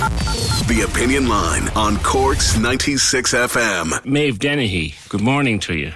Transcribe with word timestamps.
The 0.00 0.88
Opinion 0.90 1.28
Line 1.28 1.68
on 1.76 1.98
Cork's 1.98 2.56
96 2.56 3.34
FM. 3.34 4.06
Maeve 4.06 4.38
Dennehy, 4.38 4.94
good 5.10 5.20
morning 5.20 5.60
to 5.60 5.76
you. 5.76 5.92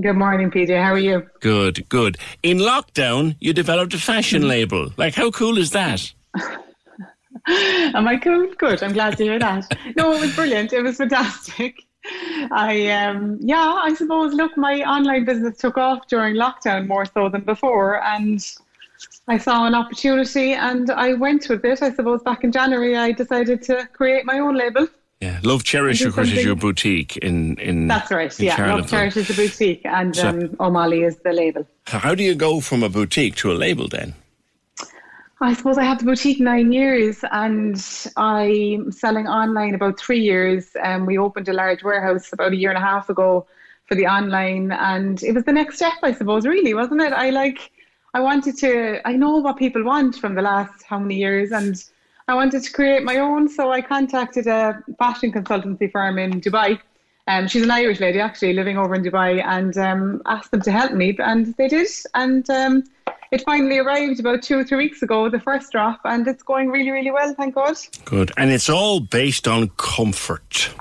Good 0.00 0.16
morning, 0.16 0.50
PJ. 0.50 0.76
How 0.82 0.90
are 0.92 0.98
you? 0.98 1.28
Good, 1.38 1.88
good. 1.88 2.18
In 2.42 2.58
lockdown, 2.58 3.36
you 3.38 3.52
developed 3.52 3.94
a 3.94 3.98
fashion 3.98 4.48
label. 4.48 4.90
Like, 4.96 5.14
how 5.14 5.30
cool 5.30 5.56
is 5.56 5.70
that? 5.70 6.12
Am 7.46 8.08
I 8.08 8.16
cool? 8.16 8.52
Good. 8.58 8.82
I'm 8.82 8.92
glad 8.92 9.16
to 9.18 9.22
hear 9.22 9.38
that. 9.38 9.72
No, 9.96 10.12
it 10.14 10.20
was 10.20 10.34
brilliant. 10.34 10.72
It 10.72 10.82
was 10.82 10.96
fantastic. 10.96 11.76
I 12.50 12.88
um 12.88 13.38
yeah, 13.40 13.80
I 13.84 13.94
suppose 13.94 14.34
look, 14.34 14.56
my 14.56 14.80
online 14.82 15.24
business 15.24 15.58
took 15.58 15.78
off 15.78 16.08
during 16.08 16.34
lockdown 16.34 16.88
more 16.88 17.04
so 17.04 17.28
than 17.28 17.42
before 17.42 18.02
and 18.02 18.44
I 19.28 19.38
saw 19.38 19.66
an 19.66 19.74
opportunity 19.74 20.52
and 20.52 20.90
I 20.90 21.14
went 21.14 21.48
with 21.48 21.64
it. 21.64 21.82
I 21.82 21.92
suppose 21.92 22.22
back 22.22 22.44
in 22.44 22.52
January 22.52 22.96
I 22.96 23.12
decided 23.12 23.62
to 23.62 23.88
create 23.92 24.24
my 24.24 24.38
own 24.38 24.56
label. 24.56 24.88
Yeah, 25.20 25.38
Love 25.44 25.62
Cherish, 25.62 26.00
of 26.02 26.14
course, 26.14 26.32
is 26.32 26.44
your 26.44 26.56
boutique 26.56 27.16
in 27.18 27.56
in. 27.58 27.86
That's 27.86 28.10
right. 28.10 28.36
in 28.40 28.46
Yeah, 28.46 28.56
Charleville. 28.56 28.78
Love 28.78 28.90
Cherish 28.90 29.16
is 29.16 29.28
the 29.28 29.34
boutique 29.34 29.82
and 29.84 30.16
So- 30.16 30.28
um, 30.28 30.56
O'Malley 30.58 31.02
is 31.02 31.18
the 31.18 31.32
label. 31.32 31.64
How 31.86 32.14
do 32.16 32.24
you 32.24 32.34
go 32.34 32.60
from 32.60 32.82
a 32.82 32.88
boutique 32.88 33.36
to 33.36 33.52
a 33.52 33.54
label 33.54 33.86
then? 33.86 34.14
I 35.40 35.54
suppose 35.54 35.76
I 35.76 35.82
had 35.82 35.98
the 35.98 36.04
boutique 36.04 36.38
nine 36.40 36.70
years 36.72 37.24
and 37.32 37.74
I'm 38.16 38.92
selling 38.92 39.26
online 39.26 39.74
about 39.74 39.98
three 39.98 40.20
years. 40.20 40.70
And 40.82 41.04
we 41.04 41.18
opened 41.18 41.48
a 41.48 41.52
large 41.52 41.82
warehouse 41.82 42.32
about 42.32 42.52
a 42.52 42.56
year 42.56 42.70
and 42.70 42.78
a 42.78 42.86
half 42.86 43.08
ago 43.08 43.46
for 43.86 43.96
the 43.96 44.06
online. 44.06 44.70
And 44.70 45.20
it 45.22 45.32
was 45.34 45.42
the 45.44 45.52
next 45.52 45.76
step, 45.76 45.94
I 46.04 46.12
suppose, 46.12 46.46
really, 46.46 46.74
wasn't 46.74 47.00
it? 47.02 47.12
I 47.12 47.30
like, 47.30 47.72
I 48.14 48.20
wanted 48.20 48.58
to, 48.58 49.06
I 49.06 49.12
know 49.12 49.36
what 49.38 49.56
people 49.56 49.82
want 49.84 50.16
from 50.16 50.34
the 50.34 50.42
last 50.42 50.82
how 50.82 50.98
many 50.98 51.16
years. 51.16 51.50
And 51.50 51.82
I 52.28 52.34
wanted 52.34 52.62
to 52.62 52.72
create 52.72 53.02
my 53.04 53.18
own. 53.18 53.48
So 53.48 53.72
I 53.72 53.80
contacted 53.80 54.46
a 54.46 54.82
fashion 54.98 55.32
consultancy 55.32 55.90
firm 55.90 56.18
in 56.18 56.40
Dubai. 56.40 56.78
Um, 57.26 57.46
she's 57.46 57.62
an 57.62 57.70
Irish 57.70 58.00
lady 58.00 58.20
actually 58.20 58.52
living 58.52 58.76
over 58.76 58.94
in 58.94 59.02
Dubai 59.02 59.42
and 59.42 59.76
um, 59.78 60.22
asked 60.26 60.50
them 60.50 60.60
to 60.62 60.72
help 60.72 60.92
me 60.92 61.16
and 61.18 61.54
they 61.56 61.68
did. 61.68 61.88
And 62.14 62.48
um, 62.50 62.84
it 63.30 63.42
finally 63.46 63.78
arrived 63.78 64.20
about 64.20 64.42
two 64.42 64.58
or 64.58 64.64
three 64.64 64.78
weeks 64.78 65.02
ago, 65.02 65.30
the 65.30 65.40
first 65.40 65.72
drop, 65.72 66.00
and 66.04 66.28
it's 66.28 66.42
going 66.42 66.68
really, 66.68 66.90
really 66.90 67.10
well, 67.10 67.32
thank 67.34 67.54
God. 67.54 67.76
Good, 68.04 68.30
and 68.36 68.50
it's 68.50 68.68
all 68.68 69.00
based 69.00 69.48
on 69.48 69.70
comfort. 69.78 70.74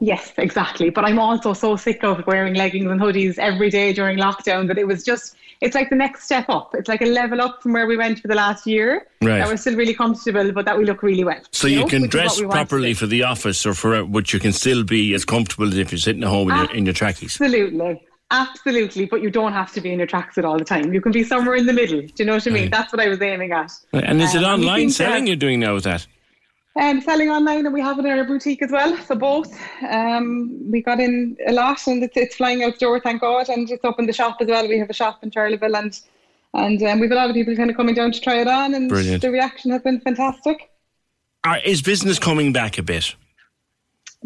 Yes, 0.00 0.32
exactly. 0.38 0.90
But 0.90 1.04
I'm 1.04 1.18
also 1.18 1.52
so 1.52 1.76
sick 1.76 2.04
of 2.04 2.26
wearing 2.26 2.54
leggings 2.54 2.90
and 2.90 3.00
hoodies 3.00 3.38
every 3.38 3.70
day 3.70 3.92
during 3.92 4.18
lockdown 4.18 4.68
that 4.68 4.78
it 4.78 4.86
was 4.86 5.04
just, 5.04 5.36
it's 5.60 5.74
like 5.74 5.90
the 5.90 5.96
next 5.96 6.24
step 6.24 6.48
up. 6.48 6.74
It's 6.74 6.88
like 6.88 7.02
a 7.02 7.06
level 7.06 7.40
up 7.40 7.62
from 7.62 7.72
where 7.72 7.86
we 7.86 7.96
went 7.96 8.20
for 8.20 8.28
the 8.28 8.34
last 8.34 8.66
year. 8.66 9.06
Right. 9.22 9.38
That 9.38 9.48
we're 9.48 9.56
still 9.56 9.76
really 9.76 9.94
comfortable, 9.94 10.52
but 10.52 10.64
that 10.66 10.76
we 10.76 10.84
look 10.84 11.02
really 11.02 11.24
well. 11.24 11.40
So 11.52 11.66
you 11.66 11.80
know, 11.80 11.86
can 11.86 12.02
which 12.02 12.10
dress 12.10 12.38
we 12.38 12.46
want 12.46 12.52
to 12.58 12.66
properly 12.66 12.94
for 12.94 13.06
the 13.06 13.22
office 13.22 13.64
or 13.64 13.74
for, 13.74 14.04
but 14.04 14.32
you 14.32 14.38
can 14.38 14.52
still 14.52 14.84
be 14.84 15.14
as 15.14 15.24
comfortable 15.24 15.68
as 15.68 15.76
if 15.76 15.92
you're 15.92 15.98
sitting 15.98 16.22
at 16.22 16.28
home 16.28 16.50
in 16.50 16.56
your, 16.56 16.70
in 16.72 16.86
your 16.86 16.94
trackies. 16.94 17.40
Absolutely. 17.40 18.02
Absolutely, 18.32 19.06
but 19.06 19.22
you 19.22 19.30
don't 19.30 19.52
have 19.52 19.72
to 19.72 19.80
be 19.80 19.92
in 19.92 19.98
your 19.98 20.08
tracksuit 20.08 20.42
all 20.44 20.58
the 20.58 20.64
time. 20.64 20.92
You 20.92 21.00
can 21.00 21.12
be 21.12 21.22
somewhere 21.22 21.54
in 21.54 21.66
the 21.66 21.72
middle. 21.72 22.00
Do 22.00 22.12
you 22.18 22.24
know 22.24 22.34
what 22.34 22.46
I 22.46 22.50
mean? 22.50 22.62
Right. 22.64 22.70
That's 22.72 22.92
what 22.92 23.00
I 23.00 23.06
was 23.08 23.22
aiming 23.22 23.52
at. 23.52 23.70
And 23.92 24.20
is 24.20 24.34
it 24.34 24.42
Um, 24.42 24.60
online 24.60 24.90
selling 24.90 25.24
that- 25.24 25.28
you're 25.28 25.36
doing 25.36 25.60
now 25.60 25.74
with 25.74 25.84
that? 25.84 26.06
Um, 26.78 27.00
selling 27.00 27.30
online, 27.30 27.64
and 27.64 27.72
we 27.72 27.80
have 27.80 27.98
it 27.98 28.04
in 28.04 28.18
our 28.18 28.24
boutique 28.24 28.60
as 28.60 28.70
well. 28.70 28.96
So 28.98 29.14
both. 29.14 29.58
Um, 29.88 30.70
we 30.70 30.82
got 30.82 31.00
in 31.00 31.36
a 31.46 31.52
lot, 31.52 31.86
and 31.86 32.02
it's, 32.02 32.16
it's 32.16 32.36
flying 32.36 32.62
out 32.62 32.74
the 32.74 32.80
door, 32.80 33.00
thank 33.00 33.22
God, 33.22 33.48
and 33.48 33.70
it's 33.70 33.82
up 33.82 33.98
in 33.98 34.04
the 34.04 34.12
shop 34.12 34.36
as 34.40 34.48
well. 34.48 34.68
We 34.68 34.78
have 34.78 34.90
a 34.90 34.92
shop 34.92 35.20
in 35.22 35.30
Charleville, 35.30 35.74
and 35.74 35.98
and 36.52 36.82
um, 36.82 37.00
we've 37.00 37.10
a 37.10 37.14
lot 37.14 37.30
of 37.30 37.34
people 37.34 37.56
kind 37.56 37.70
of 37.70 37.76
coming 37.76 37.94
down 37.94 38.12
to 38.12 38.20
try 38.20 38.40
it 38.40 38.48
on, 38.48 38.74
and 38.74 38.90
Brilliant. 38.90 39.22
the 39.22 39.30
reaction 39.30 39.70
has 39.70 39.80
been 39.82 40.00
fantastic. 40.00 40.70
Are, 41.44 41.58
is 41.60 41.80
business 41.80 42.18
coming 42.18 42.52
back 42.52 42.76
a 42.76 42.82
bit? 42.82 43.14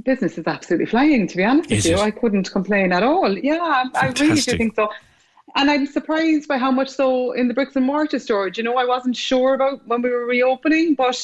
Business 0.04 0.38
is 0.38 0.46
absolutely 0.46 0.86
flying, 0.86 1.28
to 1.28 1.36
be 1.36 1.44
honest 1.44 1.70
Is 1.70 1.84
with 1.84 1.92
you. 1.92 1.98
it? 1.98 2.06
I 2.06 2.10
couldn't 2.10 2.50
complain 2.50 2.92
at 2.92 3.02
all. 3.02 3.36
Yeah, 3.36 3.58
I, 3.60 3.84
I 3.94 4.06
really 4.06 4.12
do 4.12 4.26
Fantastic. 4.26 4.58
think 4.58 4.74
so. 4.74 4.88
And 5.56 5.70
I'm 5.70 5.86
surprised 5.86 6.48
by 6.48 6.58
how 6.58 6.70
much 6.70 6.88
so 6.88 7.32
in 7.32 7.48
the 7.48 7.54
bricks 7.54 7.76
and 7.76 7.84
mortar 7.84 8.18
storage. 8.18 8.56
You 8.56 8.64
know, 8.64 8.76
I 8.76 8.84
wasn't 8.84 9.16
sure 9.16 9.54
about 9.54 9.86
when 9.86 10.00
we 10.00 10.10
were 10.10 10.24
reopening, 10.24 10.94
but 10.94 11.20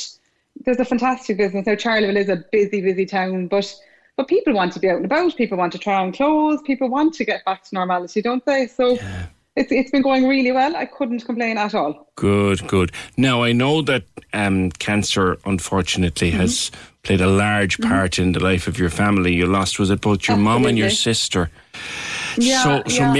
there's 0.64 0.78
a 0.80 0.84
fantastic 0.84 1.36
business. 1.36 1.66
Now, 1.66 1.74
Charleville 1.76 2.16
is 2.16 2.28
a 2.28 2.36
busy, 2.52 2.80
busy 2.80 3.06
town, 3.06 3.46
but 3.48 3.72
but 4.16 4.28
people 4.28 4.54
want 4.54 4.72
to 4.72 4.80
be 4.80 4.88
out 4.88 4.96
and 4.96 5.04
about. 5.04 5.36
People 5.36 5.58
want 5.58 5.72
to 5.72 5.78
try 5.78 5.94
on 5.96 6.10
clothes. 6.12 6.62
People 6.62 6.88
want 6.88 7.12
to 7.14 7.24
get 7.24 7.44
back 7.44 7.62
to 7.64 7.74
normality, 7.74 8.22
don't 8.22 8.44
they? 8.46 8.66
So 8.66 8.98
it's 9.56 9.70
it's 9.70 9.90
been 9.90 10.02
going 10.02 10.26
really 10.26 10.52
well. 10.52 10.74
I 10.74 10.86
couldn't 10.86 11.20
complain 11.26 11.58
at 11.58 11.74
all. 11.74 12.10
Good, 12.16 12.66
good. 12.66 12.92
Now 13.18 13.42
I 13.42 13.52
know 13.52 13.82
that 13.82 14.04
um, 14.32 14.70
cancer, 14.72 15.36
unfortunately, 15.44 16.30
Mm-hmm. 16.30 16.40
has 16.40 16.70
played 17.02 17.20
a 17.20 17.28
large 17.28 17.78
part 17.80 18.18
in 18.18 18.32
the 18.32 18.40
life 18.40 18.66
of 18.66 18.78
your 18.80 18.90
family. 18.90 19.32
You 19.34 19.46
lost 19.46 19.78
was 19.78 19.90
it 19.90 20.00
both 20.00 20.26
your 20.26 20.36
mum 20.38 20.66
and 20.66 20.76
your 20.76 20.90
sister? 20.90 21.50
Yeah, 22.36 22.62
so, 22.64 22.82
so 22.88 23.02
yeah, 23.02 23.12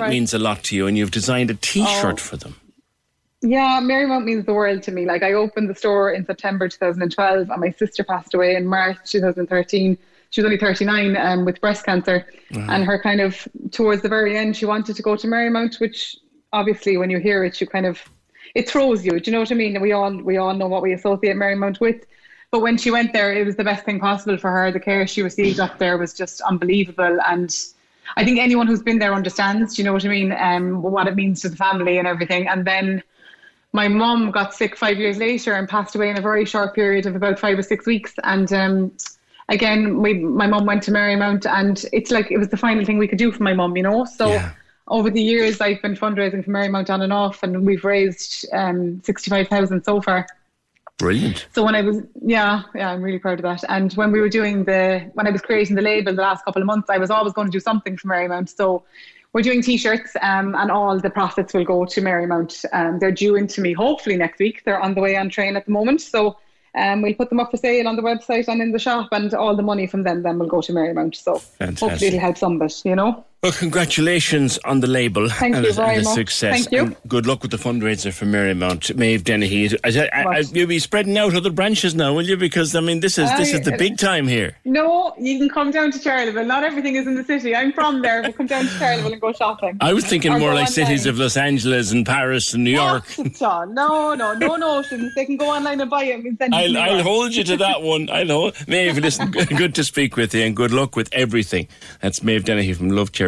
right. 0.00 0.10
means 0.10 0.32
a 0.32 0.38
lot 0.38 0.62
to 0.64 0.76
you, 0.76 0.86
and 0.86 0.96
you've 0.96 1.10
designed 1.10 1.50
a 1.50 1.54
T-shirt 1.54 2.14
Oh. 2.14 2.16
for 2.16 2.36
them. 2.36 2.54
Yeah, 3.44 3.78
Marymount 3.82 4.24
means 4.24 4.46
the 4.46 4.54
world 4.54 4.82
to 4.84 4.90
me. 4.90 5.04
Like 5.04 5.22
I 5.22 5.34
opened 5.34 5.68
the 5.68 5.74
store 5.74 6.10
in 6.12 6.24
September 6.24 6.66
2012, 6.66 7.50
and 7.50 7.60
my 7.60 7.70
sister 7.72 8.02
passed 8.02 8.32
away 8.32 8.56
in 8.56 8.66
March 8.66 8.96
2013. 9.04 9.98
She 10.30 10.40
was 10.40 10.46
only 10.46 10.56
39 10.56 11.14
um, 11.18 11.44
with 11.44 11.60
breast 11.60 11.84
cancer, 11.84 12.26
and 12.50 12.84
her 12.84 12.98
kind 12.98 13.20
of 13.20 13.46
towards 13.70 14.00
the 14.00 14.08
very 14.08 14.38
end, 14.38 14.56
she 14.56 14.64
wanted 14.64 14.96
to 14.96 15.02
go 15.02 15.14
to 15.14 15.26
Marymount, 15.26 15.78
which 15.78 16.16
obviously 16.54 16.96
when 16.96 17.10
you 17.10 17.18
hear 17.18 17.44
it, 17.44 17.60
you 17.60 17.66
kind 17.66 17.84
of 17.84 18.02
it 18.54 18.66
throws 18.66 19.04
you. 19.04 19.20
Do 19.20 19.30
you 19.30 19.32
know 19.32 19.40
what 19.40 19.52
I 19.52 19.56
mean? 19.56 19.78
We 19.78 19.92
all 19.92 20.16
we 20.22 20.38
all 20.38 20.54
know 20.54 20.66
what 20.66 20.80
we 20.80 20.94
associate 20.94 21.36
Marymount 21.36 21.80
with. 21.80 22.06
But 22.50 22.60
when 22.60 22.78
she 22.78 22.90
went 22.90 23.12
there, 23.12 23.34
it 23.34 23.44
was 23.44 23.56
the 23.56 23.64
best 23.64 23.84
thing 23.84 24.00
possible 24.00 24.38
for 24.38 24.50
her. 24.50 24.72
The 24.72 24.80
care 24.80 25.06
she 25.06 25.20
received 25.20 25.60
up 25.60 25.78
there 25.78 25.98
was 25.98 26.14
just 26.14 26.40
unbelievable, 26.40 27.18
and 27.28 27.54
I 28.16 28.24
think 28.24 28.38
anyone 28.38 28.66
who's 28.66 28.82
been 28.82 29.00
there 29.00 29.12
understands. 29.12 29.74
Do 29.74 29.82
you 29.82 29.84
know 29.84 29.92
what 29.92 30.06
I 30.06 30.08
mean? 30.08 30.32
Um, 30.32 30.80
what 30.80 31.06
it 31.08 31.14
means 31.14 31.42
to 31.42 31.50
the 31.50 31.56
family 31.56 31.98
and 31.98 32.08
everything. 32.08 32.48
And 32.48 32.64
then 32.64 33.02
my 33.74 33.88
mum 33.88 34.30
got 34.30 34.54
sick 34.54 34.76
five 34.76 34.98
years 34.98 35.18
later 35.18 35.52
and 35.52 35.68
passed 35.68 35.94
away 35.96 36.08
in 36.08 36.16
a 36.16 36.22
very 36.22 36.44
short 36.44 36.74
period 36.74 37.06
of 37.06 37.16
about 37.16 37.38
five 37.38 37.58
or 37.58 37.62
six 37.62 37.84
weeks. 37.86 38.14
And 38.22 38.50
um, 38.52 38.92
again, 39.48 40.00
we, 40.00 40.14
my 40.14 40.46
mum 40.46 40.64
went 40.64 40.84
to 40.84 40.92
Marymount, 40.92 41.44
and 41.44 41.84
it's 41.92 42.10
like 42.12 42.30
it 42.30 42.38
was 42.38 42.48
the 42.48 42.56
final 42.56 42.84
thing 42.84 42.98
we 42.98 43.08
could 43.08 43.18
do 43.18 43.32
for 43.32 43.42
my 43.42 43.52
mum, 43.52 43.76
you 43.76 43.82
know. 43.82 44.04
So 44.04 44.30
Yeah. 44.30 44.52
over 44.86 45.10
the 45.10 45.20
years, 45.20 45.60
I've 45.60 45.82
been 45.82 45.96
fundraising 45.96 46.44
for 46.44 46.52
Marymount 46.52 46.88
on 46.88 47.02
and 47.02 47.12
off, 47.12 47.42
and 47.42 47.66
we've 47.66 47.84
raised 47.84 48.46
um, 48.52 49.02
sixty-five 49.02 49.48
thousand 49.48 49.84
so 49.84 50.00
far. 50.00 50.24
Brilliant. 50.98 51.48
So 51.52 51.64
when 51.64 51.74
I 51.74 51.82
was, 51.82 52.00
yeah, 52.22 52.62
yeah, 52.76 52.92
I'm 52.92 53.02
really 53.02 53.18
proud 53.18 53.40
of 53.40 53.42
that. 53.42 53.64
And 53.68 53.92
when 53.94 54.12
we 54.12 54.20
were 54.20 54.28
doing 54.28 54.62
the, 54.62 55.10
when 55.14 55.26
I 55.26 55.30
was 55.30 55.42
creating 55.42 55.74
the 55.74 55.82
label 55.82 56.14
the 56.14 56.22
last 56.22 56.44
couple 56.44 56.62
of 56.62 56.66
months, 56.66 56.88
I 56.88 56.98
was 56.98 57.10
always 57.10 57.32
going 57.32 57.48
to 57.48 57.52
do 57.52 57.58
something 57.58 57.96
for 57.96 58.06
Marymount. 58.06 58.54
So 58.54 58.84
we're 59.34 59.42
doing 59.42 59.60
t-shirts, 59.60 60.12
um, 60.22 60.54
and 60.54 60.70
all 60.70 60.98
the 60.98 61.10
profits 61.10 61.52
will 61.52 61.64
go 61.64 61.84
to 61.84 62.00
Marymount. 62.00 62.64
Um, 62.72 63.00
they're 63.00 63.10
due 63.10 63.34
into 63.34 63.60
me 63.60 63.72
hopefully 63.72 64.16
next 64.16 64.38
week. 64.38 64.62
They're 64.64 64.80
on 64.80 64.94
the 64.94 65.00
way 65.00 65.16
on 65.16 65.28
train 65.28 65.56
at 65.56 65.66
the 65.66 65.72
moment. 65.72 66.00
So 66.00 66.38
um, 66.76 67.02
we'll 67.02 67.14
put 67.14 67.30
them 67.30 67.40
up 67.40 67.50
for 67.50 67.56
sale 67.56 67.88
on 67.88 67.96
the 67.96 68.02
website 68.02 68.46
and 68.46 68.62
in 68.62 68.70
the 68.70 68.78
shop, 68.78 69.08
and 69.10 69.34
all 69.34 69.56
the 69.56 69.62
money 69.62 69.88
from 69.88 70.04
them 70.04 70.22
then 70.22 70.38
will 70.38 70.46
go 70.46 70.60
to 70.62 70.72
Marymount. 70.72 71.16
So 71.16 71.38
Fantastic. 71.38 71.88
hopefully 71.90 72.08
it'll 72.08 72.20
help 72.20 72.38
some 72.38 72.62
of 72.62 72.62
it, 72.62 72.80
you 72.84 72.94
know. 72.94 73.24
Well, 73.44 73.52
congratulations 73.52 74.58
on 74.64 74.80
the 74.80 74.86
label 74.86 75.28
Thank 75.28 75.56
and, 75.56 75.66
you 75.66 75.72
very 75.74 75.96
and 75.96 76.00
a 76.00 76.04
much. 76.04 76.14
success. 76.14 76.60
Thank 76.60 76.72
you. 76.72 76.84
And 76.84 76.96
good 77.06 77.26
luck 77.26 77.42
with 77.42 77.50
the 77.50 77.58
fundraiser 77.58 78.10
for 78.10 78.24
Marymount. 78.24 78.96
Maeve 78.96 79.22
Dennehy. 79.22 79.68
I, 79.84 80.08
I, 80.14 80.22
I, 80.22 80.38
you'll 80.50 80.66
be 80.66 80.78
spreading 80.78 81.18
out 81.18 81.34
other 81.34 81.50
branches 81.50 81.94
now, 81.94 82.14
will 82.14 82.22
you? 82.22 82.38
Because 82.38 82.74
I 82.74 82.80
mean, 82.80 83.00
this 83.00 83.18
is 83.18 83.30
this 83.36 83.52
is 83.52 83.60
the 83.60 83.74
uh, 83.74 83.76
big 83.76 83.98
time 83.98 84.26
here. 84.26 84.56
No, 84.64 85.12
you 85.18 85.38
can 85.38 85.50
come 85.50 85.70
down 85.70 85.92
to 85.92 85.98
Charleville. 85.98 86.46
Not 86.46 86.64
everything 86.64 86.96
is 86.96 87.06
in 87.06 87.16
the 87.16 87.24
city. 87.24 87.54
I'm 87.54 87.70
from 87.74 88.00
there, 88.00 88.22
but 88.22 88.34
come 88.34 88.46
down 88.46 88.64
to 88.64 88.70
Charleville 88.78 89.12
and 89.12 89.20
go 89.20 89.30
shopping. 89.34 89.76
I 89.82 89.92
was 89.92 90.06
thinking 90.06 90.32
Or 90.32 90.38
more 90.38 90.54
like 90.54 90.68
cities 90.68 91.04
of 91.04 91.18
Los 91.18 91.36
Angeles 91.36 91.92
and 91.92 92.06
Paris 92.06 92.54
and 92.54 92.64
New 92.64 92.78
ah, 92.78 92.92
York. 92.92 93.04
What, 93.18 93.36
Sean? 93.36 93.74
No, 93.74 94.14
no, 94.14 94.32
no 94.32 94.56
notions. 94.56 95.14
They 95.14 95.26
can 95.26 95.36
go 95.36 95.50
online 95.50 95.82
and 95.82 95.90
buy 95.90 96.04
it 96.04 96.24
and 96.24 96.38
send 96.38 96.54
it 96.54 96.72
to 96.72 96.80
I'll. 96.80 96.96
I'll 96.96 97.02
hold 97.02 97.34
you 97.34 97.44
to 97.44 97.58
that 97.58 97.82
one. 97.82 98.08
I'll 98.08 98.26
hold. 98.26 98.68
Maeve, 98.68 98.96
listen, 98.96 99.30
good 99.58 99.74
to 99.74 99.84
speak 99.84 100.16
with 100.16 100.34
you 100.34 100.44
and 100.44 100.56
good 100.56 100.70
luck 100.70 100.96
with 100.96 101.12
everything. 101.12 101.68
That's 102.00 102.22
Maeve 102.22 102.44
Dennehy 102.44 102.72
from 102.72 102.88
Love 102.88 103.12